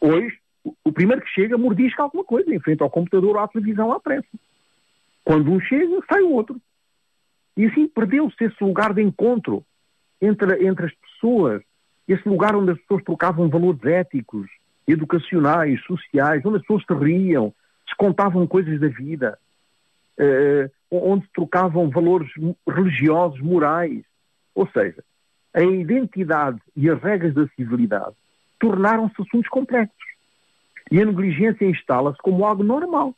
[0.00, 0.38] Hoje,
[0.84, 4.00] o primeiro que chega mordisca alguma coisa, em frente ao computador ou à televisão à
[4.00, 4.26] pressa.
[5.24, 6.60] Quando um chega, sai o outro.
[7.56, 9.64] E assim perdeu-se esse lugar de encontro
[10.20, 11.62] entre, entre as pessoas,
[12.06, 14.46] esse lugar onde as pessoas trocavam valores éticos,
[14.86, 17.52] educacionais, sociais, onde as pessoas se riam,
[17.88, 19.38] se contavam coisas da vida,
[20.18, 22.30] eh, onde trocavam valores
[22.68, 24.04] religiosos, morais.
[24.54, 25.02] Ou seja,
[25.52, 28.14] a identidade e as regras da civilidade
[28.60, 30.05] tornaram-se assuntos complexos.
[30.90, 33.14] E a negligência instala-se como algo normal,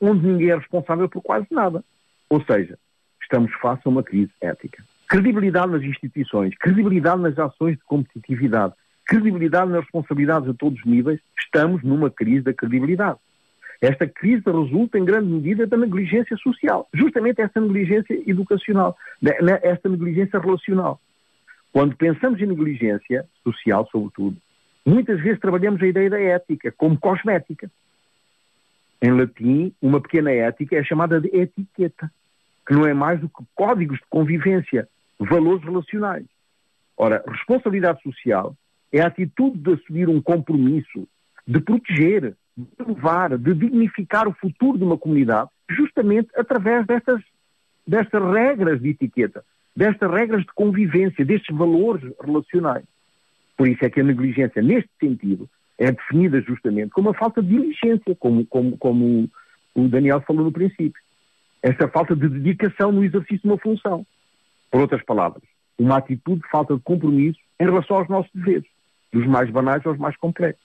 [0.00, 1.84] onde ninguém é responsável por quase nada.
[2.30, 2.78] Ou seja,
[3.22, 4.82] estamos face a uma crise ética.
[5.08, 8.74] Credibilidade nas instituições, credibilidade nas ações de competitividade,
[9.06, 13.18] credibilidade nas responsabilidades a todos os níveis, estamos numa crise da credibilidade.
[13.80, 16.88] Esta crise resulta, em grande medida, da negligência social.
[16.94, 18.96] Justamente essa negligência educacional,
[19.62, 20.98] esta negligência relacional.
[21.70, 24.36] Quando pensamos em negligência social, sobretudo,
[24.84, 27.70] muitas vezes trabalhamos a ideia da ética como cosmética.
[29.00, 32.10] Em latim, uma pequena ética é chamada de etiqueta,
[32.66, 36.24] que não é mais do que códigos de convivência, valores relacionais.
[36.96, 38.56] Ora, responsabilidade social
[38.92, 41.06] é a atitude de assumir um compromisso,
[41.46, 47.20] de proteger, de levar, de dignificar o futuro de uma comunidade, justamente através destas,
[47.86, 49.44] destas regras de etiqueta,
[49.74, 52.84] destas regras de convivência, destes valores relacionais.
[53.56, 57.48] Por isso é que a negligência, neste sentido, é definida justamente como a falta de
[57.48, 59.28] diligência, como, como, como
[59.74, 61.00] o Daniel falou no princípio.
[61.62, 64.06] Essa falta de dedicação no exercício de uma função.
[64.70, 65.42] Por outras palavras,
[65.78, 68.66] uma atitude de falta de compromisso em relação aos nossos deveres
[69.12, 70.62] dos mais banais aos mais complexos.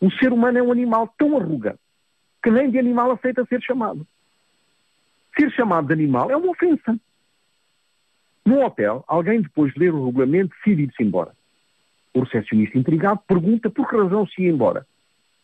[0.00, 1.78] O ser humano é um animal tão arrogante
[2.42, 4.04] que nem de animal aceita ser chamado.
[5.38, 6.98] Ser chamado de animal é uma ofensa.
[8.44, 11.32] No hotel, alguém depois de ler o regulamento decide ir-se embora.
[12.14, 14.86] O recepcionista intrigado pergunta por que razão se ia embora.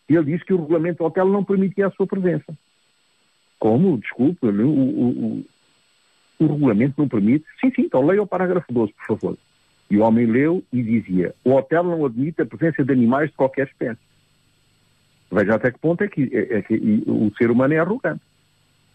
[0.09, 2.57] Ele diz que o regulamento do hotel não permitia a sua presença.
[3.59, 3.99] Como?
[3.99, 5.45] Desculpe, o, o, o,
[6.39, 7.45] o regulamento não permite?
[7.61, 9.39] Sim, sim, então leia o parágrafo 12, por favor.
[9.91, 13.37] E o homem leu e dizia: o hotel não admite a presença de animais de
[13.37, 14.01] qualquer espécie.
[15.31, 16.75] Veja até que ponto é que, é, é que
[17.07, 18.23] o ser humano é arrogante.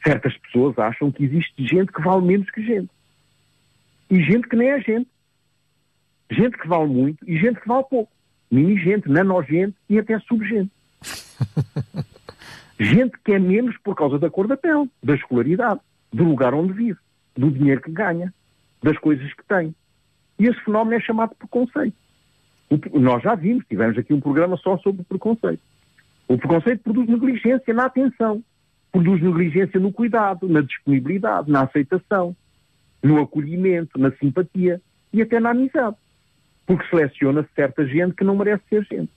[0.04, 2.90] Certas pessoas acham que existe gente que vale menos que gente.
[4.10, 5.08] E gente que nem é gente.
[6.34, 8.12] Gente que vale muito e gente que vale pouco.
[8.50, 10.72] Mini gente, nanogente e até subgente.
[12.80, 15.80] gente que é menos por causa da cor da pele, da escolaridade,
[16.12, 17.00] do lugar onde vive,
[17.36, 18.34] do dinheiro que ganha,
[18.82, 19.74] das coisas que tem.
[20.40, 21.96] E esse fenómeno é chamado preconceito.
[22.70, 25.62] O, nós já vimos, tivemos aqui um programa só sobre o preconceito.
[26.28, 28.44] O preconceito produz negligência na atenção,
[28.92, 32.36] produz negligência no cuidado, na disponibilidade, na aceitação,
[33.02, 35.98] no acolhimento, na simpatia e até na amizade.
[36.66, 39.12] Porque seleciona certa gente que não merece ser gente.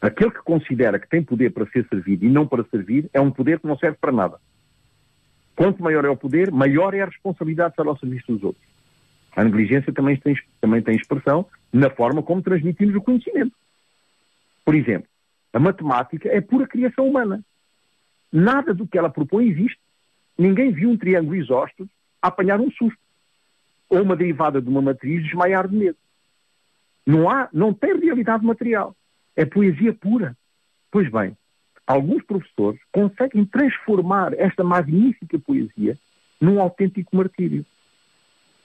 [0.00, 3.30] Aquele que considera que tem poder para ser servido e não para servir é um
[3.30, 4.38] poder que não serve para nada.
[5.54, 8.64] Quanto maior é o poder, maior é a responsabilidade para o serviço dos outros.
[9.36, 13.54] A negligência também tem, também tem expressão na forma como transmitimos o conhecimento.
[14.64, 15.06] Por exemplo,
[15.52, 17.44] a matemática é pura criação humana.
[18.32, 19.78] Nada do que ela propõe existe.
[20.38, 21.88] Ninguém viu um triângulo isóstomo
[22.22, 22.98] apanhar um susto.
[23.90, 25.98] Ou uma derivada de uma matriz desmaiar de medo.
[27.06, 28.96] Não há, não tem realidade material.
[29.36, 30.36] É poesia pura.
[30.90, 31.36] Pois bem,
[31.86, 35.98] alguns professores conseguem transformar esta magnífica poesia
[36.40, 37.66] num autêntico martírio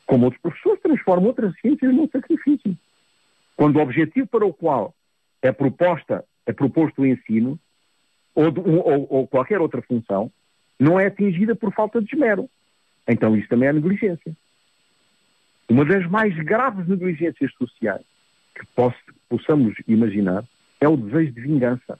[0.05, 2.77] como outros professores, transformam outras ciências num sacrifício.
[3.55, 4.93] Quando o objetivo para o qual
[5.41, 7.59] é proposta, é proposto o ensino,
[8.33, 10.31] ou, de, ou, ou qualquer outra função,
[10.79, 12.49] não é atingida por falta de esmero.
[13.07, 14.35] Então isso também é negligência.
[15.69, 18.03] Uma das mais graves negligências sociais
[18.53, 18.65] que
[19.27, 20.45] possamos imaginar
[20.79, 21.99] é o desejo de vingança.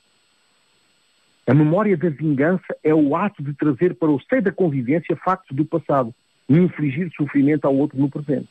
[1.47, 5.55] A memória da vingança é o ato de trazer para o seio da convivência factos
[5.55, 6.13] do passado
[6.47, 8.49] e infligir sofrimento ao outro no presente.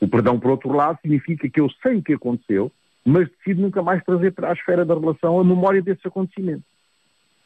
[0.00, 2.70] O perdão, por outro lado, significa que eu sei o que aconteceu,
[3.04, 6.64] mas decido nunca mais trazer para a esfera da relação a memória desse acontecimento.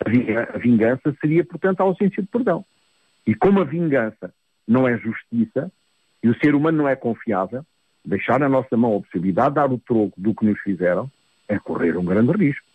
[0.00, 2.64] A vingança seria, portanto, a ausência de perdão.
[3.26, 4.32] E como a vingança
[4.66, 5.70] não é justiça
[6.22, 7.64] e o ser humano não é confiável,
[8.04, 11.10] deixar na nossa mão a possibilidade de dar o troco do que nos fizeram
[11.48, 12.66] é correr um grande risco.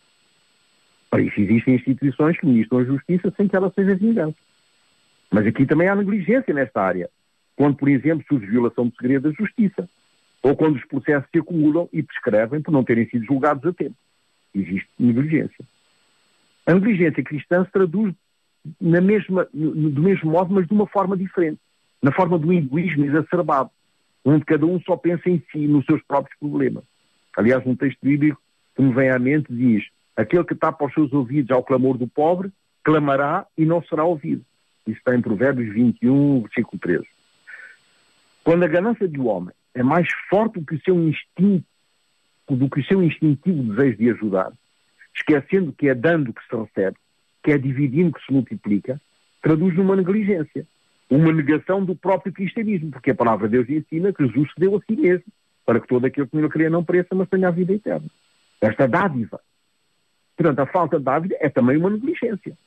[1.10, 4.38] Para isso existem instituições que ministram a justiça sem que ela seja vingança.
[5.32, 7.10] Mas aqui também há negligência nesta área.
[7.56, 9.88] Quando, por exemplo, surge violação de segredo da justiça.
[10.44, 13.96] Ou quando os processos se acumulam e prescrevem por não terem sido julgados a tempo.
[14.54, 15.66] Existe negligência.
[16.66, 18.14] A negligência cristã se traduz
[18.80, 21.60] na mesma, do mesmo modo, mas de uma forma diferente.
[22.06, 23.72] Na forma do egoísmo exacerbado,
[24.24, 26.84] onde cada um só pensa em si, nos seus próprios problemas.
[27.36, 28.40] Aliás, um texto bíblico
[28.76, 29.84] que me vem à mente diz:
[30.16, 32.52] Aquele que tapa os seus ouvidos ao clamor do pobre,
[32.84, 34.46] clamará e não será ouvido.
[34.86, 37.08] Isso está em Provérbios 21, versículo 13.
[38.44, 41.66] Quando a ganância do homem é mais forte do que o seu instinto,
[42.48, 44.54] do que o seu instintivo desejo de ajudar,
[45.12, 46.98] esquecendo que é dando que se recebe,
[47.42, 49.02] que é dividindo que se multiplica,
[49.42, 50.68] traduz numa negligência,
[51.10, 54.76] uma negação do próprio cristianismo, porque a palavra de Deus ensina que Jesus se deu
[54.76, 55.26] a si mesmo,
[55.66, 58.08] para que todo aquele que não queria não pereça, mas tenha a vida eterna.
[58.62, 59.40] Esta dádiva.
[60.36, 62.58] Portanto, a falta de dádiva é também uma negligência.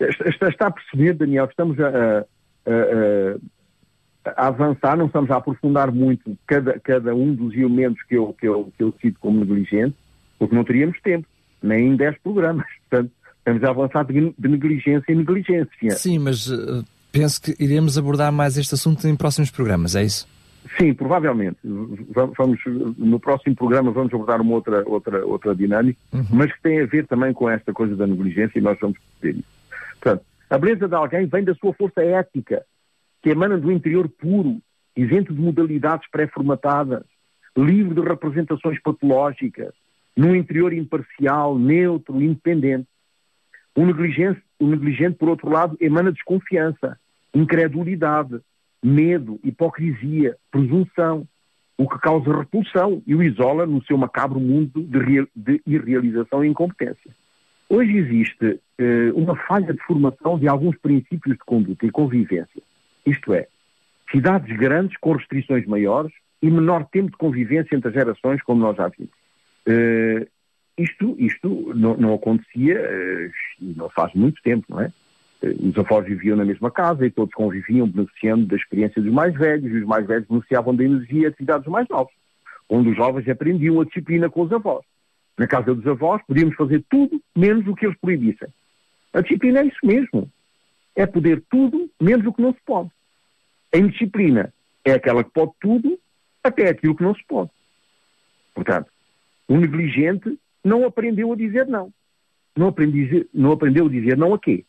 [0.00, 2.24] Está, está a perceber, Daniel, que estamos a, a,
[4.26, 8.34] a, a, avançar, não estamos a aprofundar muito cada, cada um dos elementos que eu,
[8.34, 9.96] que, eu, que eu cito como negligente,
[10.38, 11.26] porque não teríamos tempo,
[11.62, 12.66] nem em 10 programas.
[12.90, 15.90] Portanto, estamos a avançar de, de negligência em negligência.
[15.92, 20.26] Sim, mas uh, penso que iremos abordar mais este assunto em próximos programas, é isso?
[20.78, 21.58] Sim, provavelmente.
[21.64, 22.58] Vamos,
[22.96, 26.24] no próximo programa vamos abordar uma outra, outra, outra dinâmica, uhum.
[26.30, 29.34] mas que tem a ver também com esta coisa da negligência e nós vamos ter
[29.34, 29.48] isso.
[30.00, 32.64] Portanto, a beleza de alguém vem da sua força ética,
[33.22, 34.58] que emana do interior puro,
[34.96, 37.04] isento de modalidades pré-formatadas,
[37.56, 39.74] livre de representações patológicas,
[40.16, 42.86] num interior imparcial, neutro, independente.
[43.74, 46.98] O negligente, o negligente, por outro lado, emana desconfiança,
[47.34, 48.40] incredulidade,
[48.82, 51.26] medo, hipocrisia, presunção,
[51.78, 56.48] o que causa repulsão e o isola no seu macabro mundo de, de irrealização e
[56.48, 57.10] incompetência.
[57.68, 62.62] Hoje existe eh, uma falha de formação de alguns princípios de conduta e convivência.
[63.06, 63.48] Isto é,
[64.10, 68.76] cidades grandes com restrições maiores e menor tempo de convivência entre as gerações, como nós
[68.76, 69.12] já vimos.
[69.66, 70.28] Uh,
[70.78, 74.92] isto isto não, não acontecia, uh, não faz muito tempo, não é?
[75.42, 79.34] Uh, os avós viviam na mesma casa e todos conviviam beneficiando da experiência dos mais
[79.34, 82.12] velhos e os mais velhos beneficiavam da energia e atividades mais novos,
[82.68, 84.84] onde os jovens aprendiam a disciplina com os avós.
[85.36, 88.48] Na casa dos avós podíamos fazer tudo menos o que eles proibissem.
[89.12, 90.30] A disciplina é isso mesmo.
[90.94, 92.90] É poder tudo menos o que não se pode.
[93.74, 94.52] A indisciplina
[94.84, 95.98] é aquela que pode tudo
[96.44, 97.50] até aquilo que não se pode.
[98.54, 98.90] Portanto,
[99.48, 101.92] o negligente não aprendeu a dizer não.
[102.56, 104.64] Não, aprendi, não aprendeu a dizer não a quê?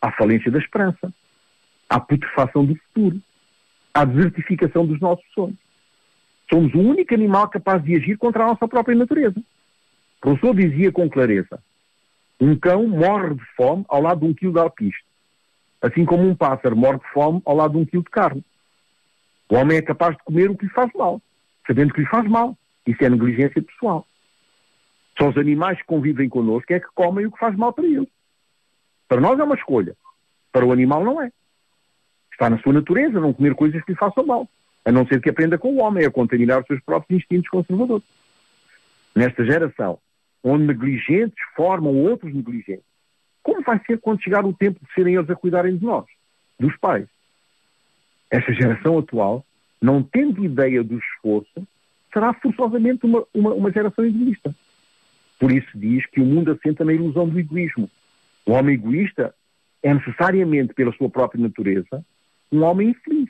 [0.00, 1.12] À falência da esperança,
[1.88, 3.20] à putrefação do futuro,
[3.94, 5.58] à desertificação dos nossos sonhos.
[6.50, 9.40] Somos o único animal capaz de agir contra a nossa própria natureza.
[10.22, 11.62] Rousseau dizia com clareza:
[12.40, 15.04] um cão morre de fome ao lado de um quilo de alpiste,
[15.80, 18.44] assim como um pássaro morre de fome ao lado de um quilo de carne.
[19.48, 21.22] O homem é capaz de comer o que lhe faz mal,
[21.66, 22.56] sabendo que lhe faz mal.
[22.86, 24.06] Isso é negligência pessoal.
[25.22, 28.08] São os animais que convivem connosco é que comem o que faz mal para eles.
[29.06, 29.96] Para nós é uma escolha.
[30.50, 31.30] Para o animal não é.
[32.32, 34.48] Está na sua natureza não comer coisas que lhe façam mal.
[34.84, 38.04] A não ser que aprenda com o homem a contaminar os seus próprios instintos conservadores.
[39.14, 40.00] Nesta geração,
[40.42, 42.84] onde negligentes formam outros negligentes.
[43.44, 46.04] Como vai ser quando chegar o tempo de serem eles a cuidarem de nós,
[46.58, 47.06] dos pais?
[48.28, 49.46] Esta geração atual,
[49.80, 51.64] não tendo ideia do esforço,
[52.12, 54.52] será forçosamente uma, uma, uma geração egoísta.
[55.42, 57.90] Por isso diz que o mundo assenta na ilusão do egoísmo.
[58.46, 59.34] O homem egoísta
[59.82, 62.06] é necessariamente, pela sua própria natureza,
[62.52, 63.28] um homem infeliz,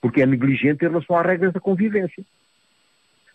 [0.00, 2.24] porque é negligente em relação às regras da convivência.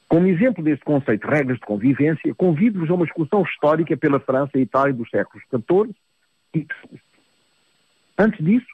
[0.09, 4.57] Como exemplo deste conceito de regras de convivência, convido-vos a uma excursão histórica pela França
[4.57, 5.95] e Itália dos séculos XIV
[6.55, 6.99] e XV.
[8.17, 8.67] Antes disso,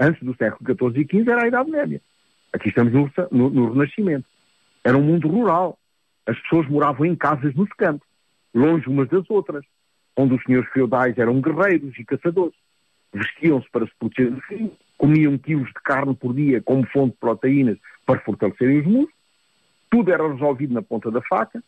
[0.00, 2.00] antes do século XIV e XV, era a Idade Média.
[2.50, 4.26] Aqui estamos no, no, no Renascimento.
[4.82, 5.78] Era um mundo rural.
[6.26, 8.02] As pessoas moravam em casas no campo,
[8.56, 9.64] longe umas das outras,
[10.16, 12.56] onde os senhores feudais eram guerreiros e caçadores.
[13.12, 17.18] Vestiam-se para se proteger do frio, comiam quilos de carne por dia como fonte de
[17.18, 19.16] proteínas para fortalecerem os músculos
[19.90, 21.62] tudo era resolvido na ponta da faca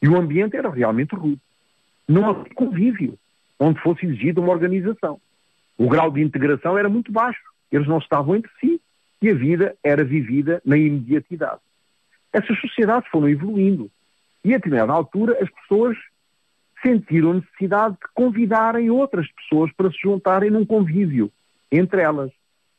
[0.00, 1.40] e o ambiente era realmente rude.
[2.08, 3.18] Não havia convívio.
[3.58, 5.20] onde fosse exigida uma organização.
[5.78, 8.80] O grau de integração era muito baixo, eles não estavam entre si
[9.22, 11.60] e a vida era vivida na imediatidade.
[12.32, 13.90] Essas sociedades foram evoluindo
[14.44, 15.96] e a determinada altura as pessoas
[16.84, 21.30] sentiram necessidade de convidarem outras pessoas para se juntarem num convívio
[21.70, 22.30] entre elas.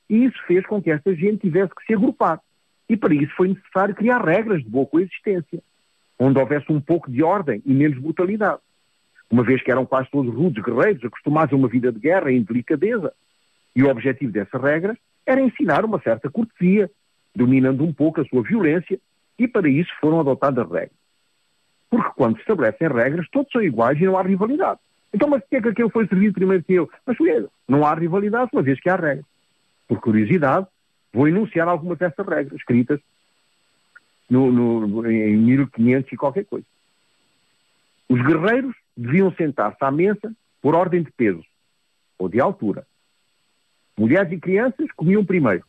[0.10, 2.40] E isso fez com que esta gente tivesse que se agrupar.
[2.88, 5.62] E para isso foi necessário criar regras de boa coexistência,
[6.20, 8.60] onde houvesse um pouco de ordem e menos brutalidade.
[9.30, 12.44] Uma vez que eram quase todos rudes guerreiros, acostumados a uma vida de guerra em
[12.44, 13.12] delicadeza.
[13.76, 16.90] E o objetivo dessas regras era ensinar uma certa cortesia,
[17.36, 19.00] dominando um pouco a sua violência,
[19.38, 21.05] e para isso foram adotadas regras.
[21.96, 24.82] Porque quando se estabelecem regras, todos são iguais e não há rivalidade.
[25.14, 26.90] Então, mas que é que aquele foi servido primeiro que eu?
[27.06, 29.26] Mas foi Não há rivalidade, uma vez que há regras.
[29.88, 30.68] Por curiosidade,
[31.14, 33.00] vou enunciar algumas dessas regras escritas
[34.30, 36.66] no, no, em 1500 e qualquer coisa.
[38.10, 41.46] Os guerreiros deviam sentar-se à mesa por ordem de peso
[42.20, 42.86] ou de altura.
[43.98, 45.64] Mulheres e crianças comiam primeiro.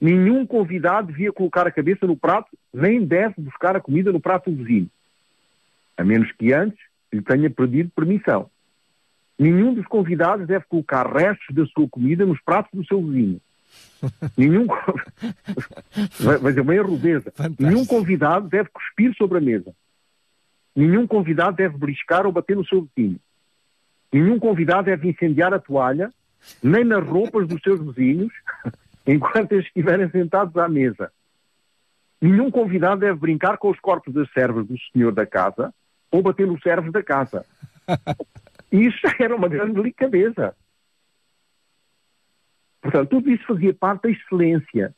[0.00, 4.50] Nenhum convidado devia colocar a cabeça no prato, nem deve buscar a comida no prato
[4.50, 4.90] do vizinho
[5.98, 6.78] a menos que antes
[7.12, 8.48] lhe tenha pedido permissão.
[9.38, 13.40] Nenhum dos convidados deve colocar restos da sua comida nos pratos do seu vizinho.
[14.36, 14.66] Nenhum.
[16.40, 17.32] Vai ser bem a rudeza.
[17.58, 19.74] Nenhum convidado deve cuspir sobre a mesa.
[20.74, 23.18] Nenhum convidado deve briscar ou bater no seu vizinho.
[24.12, 26.12] Nenhum convidado deve incendiar a toalha,
[26.62, 28.32] nem nas roupas dos seus vizinhos,
[29.06, 31.12] enquanto eles estiverem sentados à mesa.
[32.20, 35.72] Nenhum convidado deve brincar com os corpos das servas do senhor da casa,
[36.10, 37.44] ou bater nos servos da casa.
[38.70, 40.54] Isso era uma grande delicadeza.
[42.80, 44.94] Portanto, tudo isso fazia parte da excelência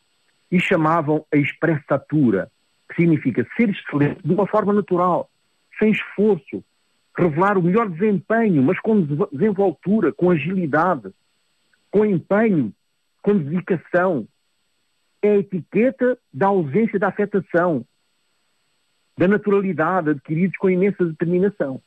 [0.51, 2.51] e chamavam a expressatura,
[2.88, 5.31] que significa ser excelente de uma forma natural,
[5.79, 6.64] sem esforço,
[7.16, 9.01] revelar o melhor desempenho, mas com
[9.33, 11.11] desenvoltura, com agilidade,
[11.90, 12.73] com empenho,
[13.23, 14.27] com dedicação.
[15.23, 17.85] É a etiqueta da ausência da afetação,
[19.20, 21.78] da naturalidade, adquiridos com imensa determinação.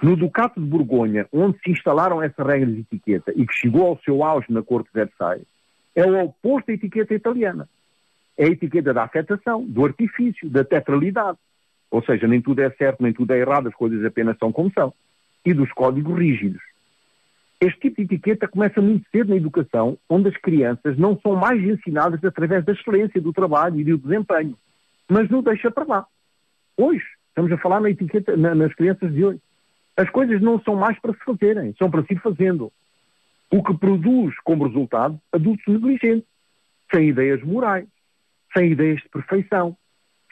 [0.00, 3.98] No Ducato de Borgonha, onde se instalaram essas regras de etiqueta e que chegou ao
[3.98, 5.46] seu auge na corte de Versailles,
[5.92, 7.68] é o oposto da etiqueta italiana.
[8.38, 11.36] É a etiqueta da afetação, do artifício, da teatralidade.
[11.90, 14.70] Ou seja, nem tudo é certo, nem tudo é errado, as coisas apenas são como
[14.70, 14.94] são.
[15.44, 16.62] E dos códigos rígidos.
[17.60, 21.60] Este tipo de etiqueta começa muito cedo na educação, onde as crianças não são mais
[21.60, 24.56] ensinadas através da excelência do trabalho e do desempenho,
[25.10, 26.06] mas não deixa para lá.
[26.76, 29.40] Hoje, estamos a falar na etiqueta, na, nas crianças de hoje.
[29.96, 32.72] As coisas não são mais para se fazerem, são para se ir fazendo.
[33.50, 36.28] O que produz como resultado adultos negligentes,
[36.94, 37.86] sem ideias morais,
[38.56, 39.76] sem ideias de perfeição,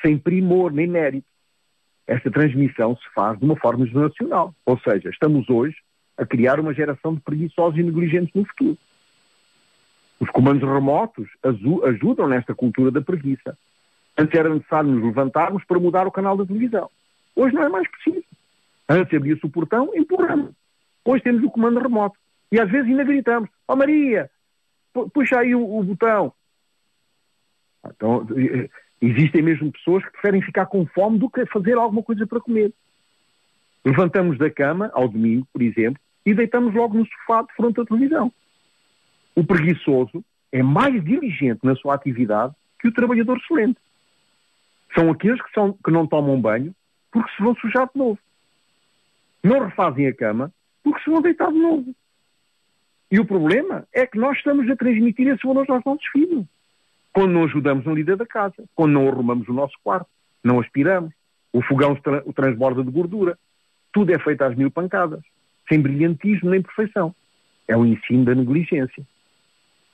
[0.01, 1.27] sem primor nem mérito.
[2.07, 4.55] Esta transmissão se faz de uma forma geracional.
[4.65, 5.77] Ou seja, estamos hoje
[6.17, 8.79] a criar uma geração de preguiçosos e negligentes no futuro.
[10.21, 11.29] Os comandos remotos
[11.85, 13.57] ajudam nesta cultura da preguiça.
[14.19, 16.91] Antes era necessário nos levantarmos para mudar o canal da televisão.
[17.37, 18.25] Hoje não é mais preciso.
[18.89, 20.51] Antes abria-se o portão, empurramos.
[21.05, 22.19] Hoje temos o comando remoto.
[22.51, 24.29] E às vezes ainda gritamos, ó oh, Maria,
[25.15, 26.33] puxa aí o, o botão.
[27.87, 28.27] Então,
[29.01, 32.73] existem mesmo pessoas que preferem ficar com fome do que fazer alguma coisa para comer.
[33.85, 37.85] Levantamos da cama, ao domingo, por exemplo, e deitamos logo no sofá de frente à
[37.85, 38.33] televisão.
[39.37, 43.79] O preguiçoso é mais diligente na sua atividade que o trabalhador excelente.
[44.95, 46.75] São aqueles que, são, que não tomam banho
[47.11, 48.19] porque se vão sujar de novo.
[49.43, 51.95] Não refazem a cama porque se vão deitar de novo.
[53.11, 56.45] E o problema é que nós estamos a transmitir esse valor aos nossos filhos.
[57.13, 60.09] Quando não ajudamos na lida da casa, quando não arrumamos o nosso quarto,
[60.45, 61.13] não aspiramos,
[61.53, 63.39] o fogão tra o transborda de gordura.
[63.93, 65.23] Tudo é feito às mil pancadas,
[65.69, 67.15] sem brilhantismo nem perfeição.
[67.67, 69.03] É o ensino da negligência.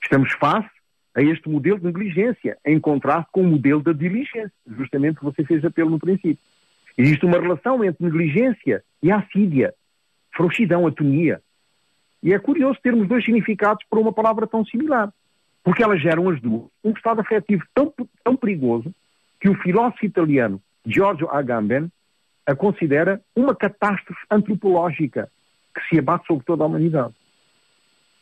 [0.03, 0.74] Estamos face
[1.15, 5.45] a este modelo de negligência, em contraste com o modelo da diligência, justamente que você
[5.45, 6.39] fez apelo no princípio.
[6.99, 9.75] Existe uma relação entre negligência e assídia,
[10.35, 11.41] frouxidão, atonia.
[12.23, 15.13] E é curioso termos dois significados para uma palavra tão similar,
[15.63, 17.93] porque elas geram as duas um estado afetivo tão,
[18.23, 18.93] tão perigoso
[19.41, 21.91] que o filósofo italiano Giorgio Agamben
[22.47, 25.31] a considera uma catástrofe antropológica
[25.75, 27.15] que se abate sobre toda a humanidade.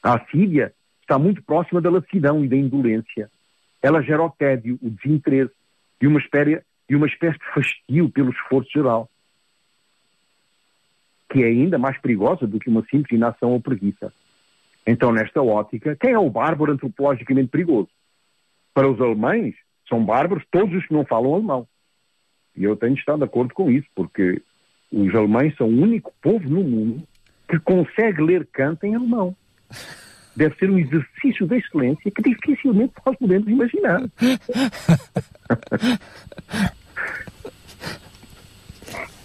[0.02, 0.72] A assídia
[1.12, 3.30] está muito próxima da lassidão e da indolência.
[3.82, 5.52] Ela gera o tédio, o desinteresse
[6.00, 9.10] e uma espécie, e uma espécie de fastio pelo esforço geral,
[11.30, 14.10] que é ainda mais perigosa do que uma simples inação ou preguiça.
[14.86, 17.90] Então, nesta ótica, quem é o bárbaro antropologicamente perigoso?
[18.72, 19.54] Para os alemães,
[19.86, 21.68] são bárbaros todos os que não falam alemão.
[22.56, 24.40] E eu tenho estado de acordo com isso, porque
[24.90, 27.02] os alemães são o único povo no mundo
[27.46, 29.36] que consegue ler Kant em alemão.
[30.34, 34.00] Deve ser um exercício de excelência que dificilmente nós podemos imaginar.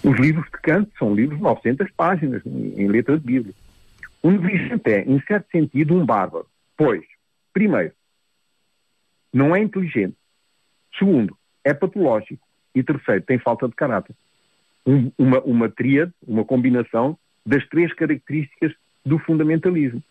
[0.03, 3.53] Os livros de Kant são livros de 900 páginas em letra de Bíblia.
[4.23, 6.47] O negligente é, em certo sentido, um bárbaro.
[6.77, 7.03] Pois,
[7.53, 7.91] primeiro,
[9.33, 10.15] não é inteligente.
[10.97, 12.45] Segundo, é patológico.
[12.73, 14.15] E terceiro, tem falta de caráter.
[14.85, 18.73] Um, uma, uma tríade, uma combinação das três características
[19.05, 20.01] do fundamentalismo.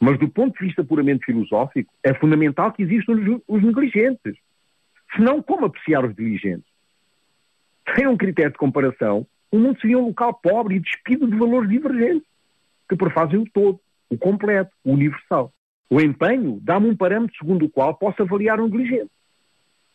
[0.00, 4.36] Mas do ponto de vista puramente filosófico, é fundamental que existam os, os negligentes.
[5.14, 6.68] Senão, como apreciar os diligentes?
[7.94, 11.70] Sem um critério de comparação, o mundo seria um local pobre e despido de valores
[11.70, 12.28] divergentes,
[12.88, 13.80] que prefazem o todo,
[14.10, 15.52] o completo, o universal.
[15.88, 19.10] O empenho dá-me um parâmetro segundo o qual posso avaliar um negligente.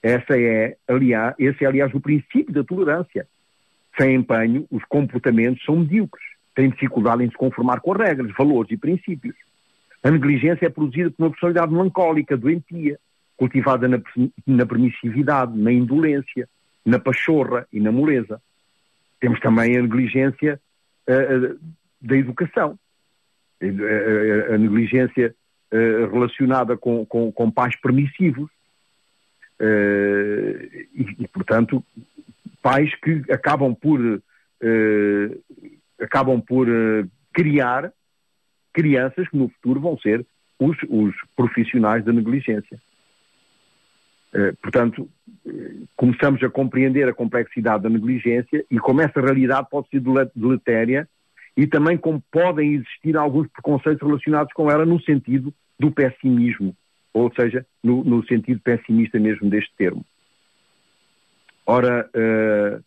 [0.02, 3.28] Essa é, aliás, esse é, aliás, o princípio da tolerância.
[4.00, 6.26] Sem empenho, os comportamentos são medíocres,
[6.56, 9.36] têm dificuldade em se conformar com as regras, valores e princípios.
[10.04, 13.00] A negligência é produzida por uma personalidade melancólica, doentia,
[13.38, 14.00] cultivada na,
[14.48, 16.48] na permissividade, na indolência,
[16.86, 18.42] na pachorra e na moleza.
[19.20, 20.60] Temos também a negligência
[21.08, 21.60] uh,
[22.02, 22.78] da educação,
[23.62, 23.66] a,
[24.52, 25.36] a, a negligência
[25.72, 28.50] uh, relacionada com, com, com pais permissivos
[29.60, 31.84] e, e, portanto,
[32.64, 34.00] pais que acabam por
[36.00, 36.68] acabam por
[37.32, 37.94] criar
[38.74, 40.26] crianças que no futuro vão ser
[40.60, 42.80] os, os profissionais da negligência.
[44.34, 45.10] Eh, portanto,
[45.96, 50.02] começamos a compreender a complexidade da negligência e como essa realidade pode ser
[50.36, 51.08] deletéria
[51.58, 56.76] e também como podem existir alguns preconceitos relacionados com ela no sentido do pessimismo,
[57.14, 60.06] ou seja, no, no sentido pessimista mesmo deste termo.
[61.66, 62.78] Ora, uh,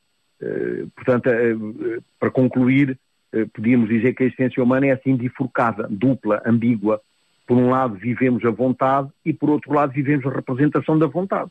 [0.45, 2.99] uh, portanto, uh, para concluir,
[3.53, 7.01] podíamos dizer que a existência humana é assim bifurcada, dupla, ambígua,
[7.47, 11.51] por um lado vivemos a vontade e por outro lado vivemos a representação da vontade.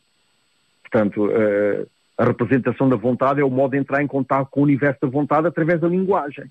[0.82, 4.64] Portanto, uh, a representação da vontade é o modo de entrar em contato com o
[4.64, 6.44] universo da vontade através da linguagem.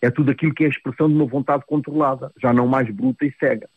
[0.00, 3.24] É tudo aquilo que é a expressão de uma vontade controlada, já não mais bruta
[3.24, 3.68] e cega.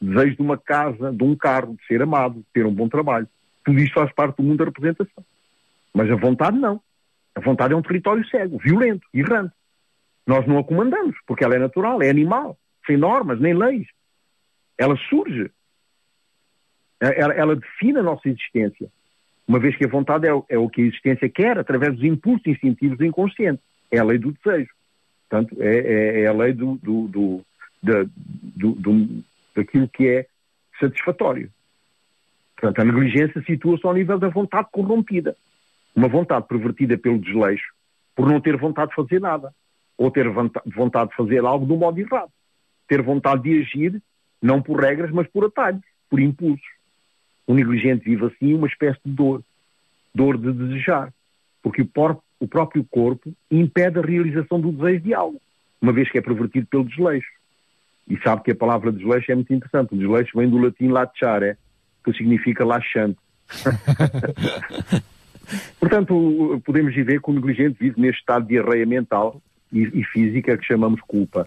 [0.00, 3.28] Desejo de uma casa, de um carro, de ser amado, de ter um bom trabalho.
[3.64, 5.24] Tudo isto faz parte do mundo da representação.
[5.92, 6.80] Mas a vontade não.
[7.34, 9.52] A vontade é um território cego, violento, errante.
[10.26, 13.86] Nós não a comandamos, porque ela é natural, é animal, sem normas, nem leis
[14.78, 15.50] ela surge.
[17.00, 18.88] Ela, ela, define a nossa existência.
[19.46, 22.46] Uma vez que a vontade é, é, o que a existência quer, através dos impulsos
[22.46, 23.62] instintivos do inconsciente.
[23.90, 24.70] É a lei do desejo.
[25.28, 27.44] Portanto, é, é, é a lei do, do, do,
[27.82, 29.24] do, do,
[29.54, 30.26] daquilo que é
[30.80, 31.50] satisfatório.
[32.56, 35.36] Portanto, a negligência situa-se ao nível da vontade corrompida.
[35.94, 37.72] Uma vontade pervertida pelo desleixo,
[38.14, 39.54] por não ter vontade de fazer nada.
[39.98, 42.30] Ou ter vontade de fazer algo do modo errado.
[42.86, 44.02] Ter vontade de agir
[44.40, 46.66] não por regras, mas por atalhos, por impulsos.
[47.46, 49.42] O negligente vive assim uma espécie de dor,
[50.14, 51.12] dor de desejar,
[51.62, 55.40] porque o, por, o próprio corpo impede a realização do desejo de algo,
[55.80, 57.30] uma vez que é pervertido pelo desleixo.
[58.08, 59.94] E sabe que a palavra desleixo é muito interessante.
[59.94, 61.56] O desleixo vem do latim latchare,
[62.04, 63.18] que significa laxante.
[65.78, 69.40] Portanto, podemos dizer que o negligente vive neste estado de diarreia mental
[69.72, 71.46] e, e física que chamamos culpa.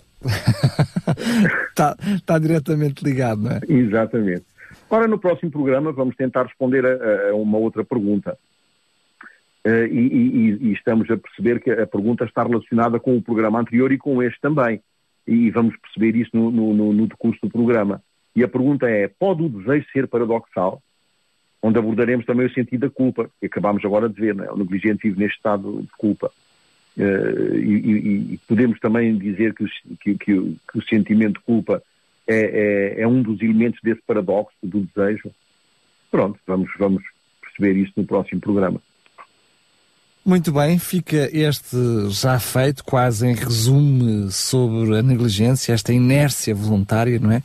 [1.69, 3.59] está, está diretamente ligado, não é?
[3.67, 4.45] Exatamente.
[4.89, 8.37] Ora, no próximo programa vamos tentar responder a, a uma outra pergunta.
[9.65, 13.59] Uh, e, e, e, estamos a perceber que a pergunta está relacionada com o programa
[13.59, 14.81] anterior e com este também.
[15.27, 18.01] E vamos perceber isso no, no, no decurso do programa.
[18.35, 20.81] E a pergunta é: pode o desejo ser paradoxal?
[21.61, 24.51] Onde abordaremos também o sentido da culpa, que acabámos agora de ver, não é?
[24.51, 26.31] o negligente vive neste estado de culpa.
[26.97, 29.65] Uh, e, e, podemos também dizer que,
[30.01, 31.81] que, que, que, o sentimento de culpa
[32.27, 35.31] é, é, é, um dos elementos desse paradoxo do desejo.
[36.11, 37.03] Pronto, vamos, vamos
[37.41, 38.81] perceber isso no próximo programa.
[40.25, 41.77] Muito bem, fica este
[42.09, 47.41] já feito, quase em resumo sobre a negligência, esta inércia voluntária, não é?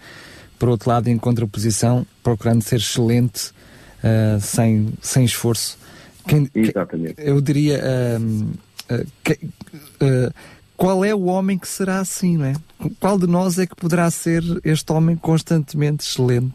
[0.59, 3.53] Por outro lado, em contraposição, procurando ser excelente,
[4.01, 5.79] uh, sem, sem esforço.
[6.27, 7.15] Quem, Exatamente.
[7.19, 7.81] eu diria.
[8.19, 10.33] Uh, eh, que, uh,
[10.77, 12.55] qual é o homem que será assim, não é?
[13.01, 16.55] Qual de nós é que poderá ser este homem constantemente excelente?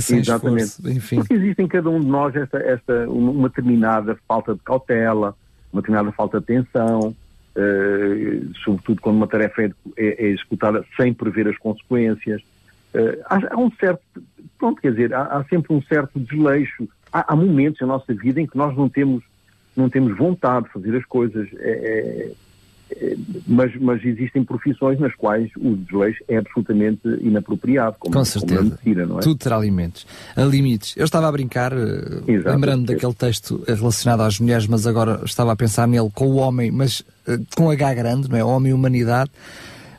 [0.00, 0.64] Sem Exatamente.
[0.64, 1.16] Esforço, enfim.
[1.16, 5.36] Porque existe em cada um de nós esta, esta, uma determinada falta de cautela,
[5.72, 7.14] uma determinada falta de atenção,
[7.54, 12.40] uh, sobretudo quando uma tarefa é, é, é, executada sem prever as consequências.
[12.94, 14.02] Uh, há, há, um certo,
[14.58, 16.88] pronto, quer dizer, há, há sempre um certo desleixo.
[17.12, 19.22] Há, há, momentos na nossa vida em que nós não temos
[19.76, 21.48] não temos vontade de fazer as coisas.
[21.58, 22.30] É,
[22.90, 23.16] é,
[23.46, 28.56] mas, mas existem profissões nas quais o desleixo é absolutamente inapropriado, como, Com certeza.
[28.56, 29.22] como medicina, não é?
[29.22, 30.06] Tudo terá limites.
[30.36, 30.94] A limites.
[30.96, 31.72] Eu estava a brincar,
[32.26, 36.70] lembrando daquele texto relacionado às mulheres, mas agora estava a pensar nele com o homem,
[36.70, 37.02] mas
[37.56, 38.44] com H grande, não é?
[38.44, 39.30] Homem e humanidade.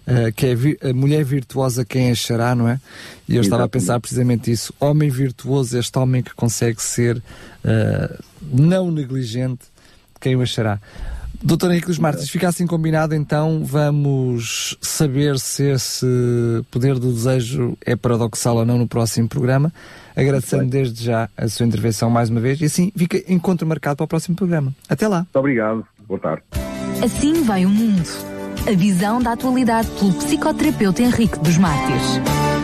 [0.07, 2.79] Uh, que é a mulher virtuosa quem achará, não é?
[3.27, 4.71] E eu estava a pensar precisamente isso.
[4.79, 9.63] Homem virtuoso, este homem que consegue ser uh, não negligente,
[10.19, 10.79] quem o achará.
[11.41, 16.05] Doutor Henrique dos Martins, fica assim combinado, então vamos saber se esse
[16.71, 19.71] poder do desejo é paradoxal ou não no próximo programa.
[20.15, 24.05] Agradecendo desde já a sua intervenção mais uma vez e assim fica encontro marcado para
[24.05, 24.73] o próximo programa.
[24.87, 25.19] Até lá.
[25.19, 25.85] Muito obrigado.
[26.07, 26.43] Boa tarde.
[27.03, 28.34] Assim vai o mundo.
[28.67, 32.54] A visão da atualidade pelo psicoterapeuta Henrique dos Mártires.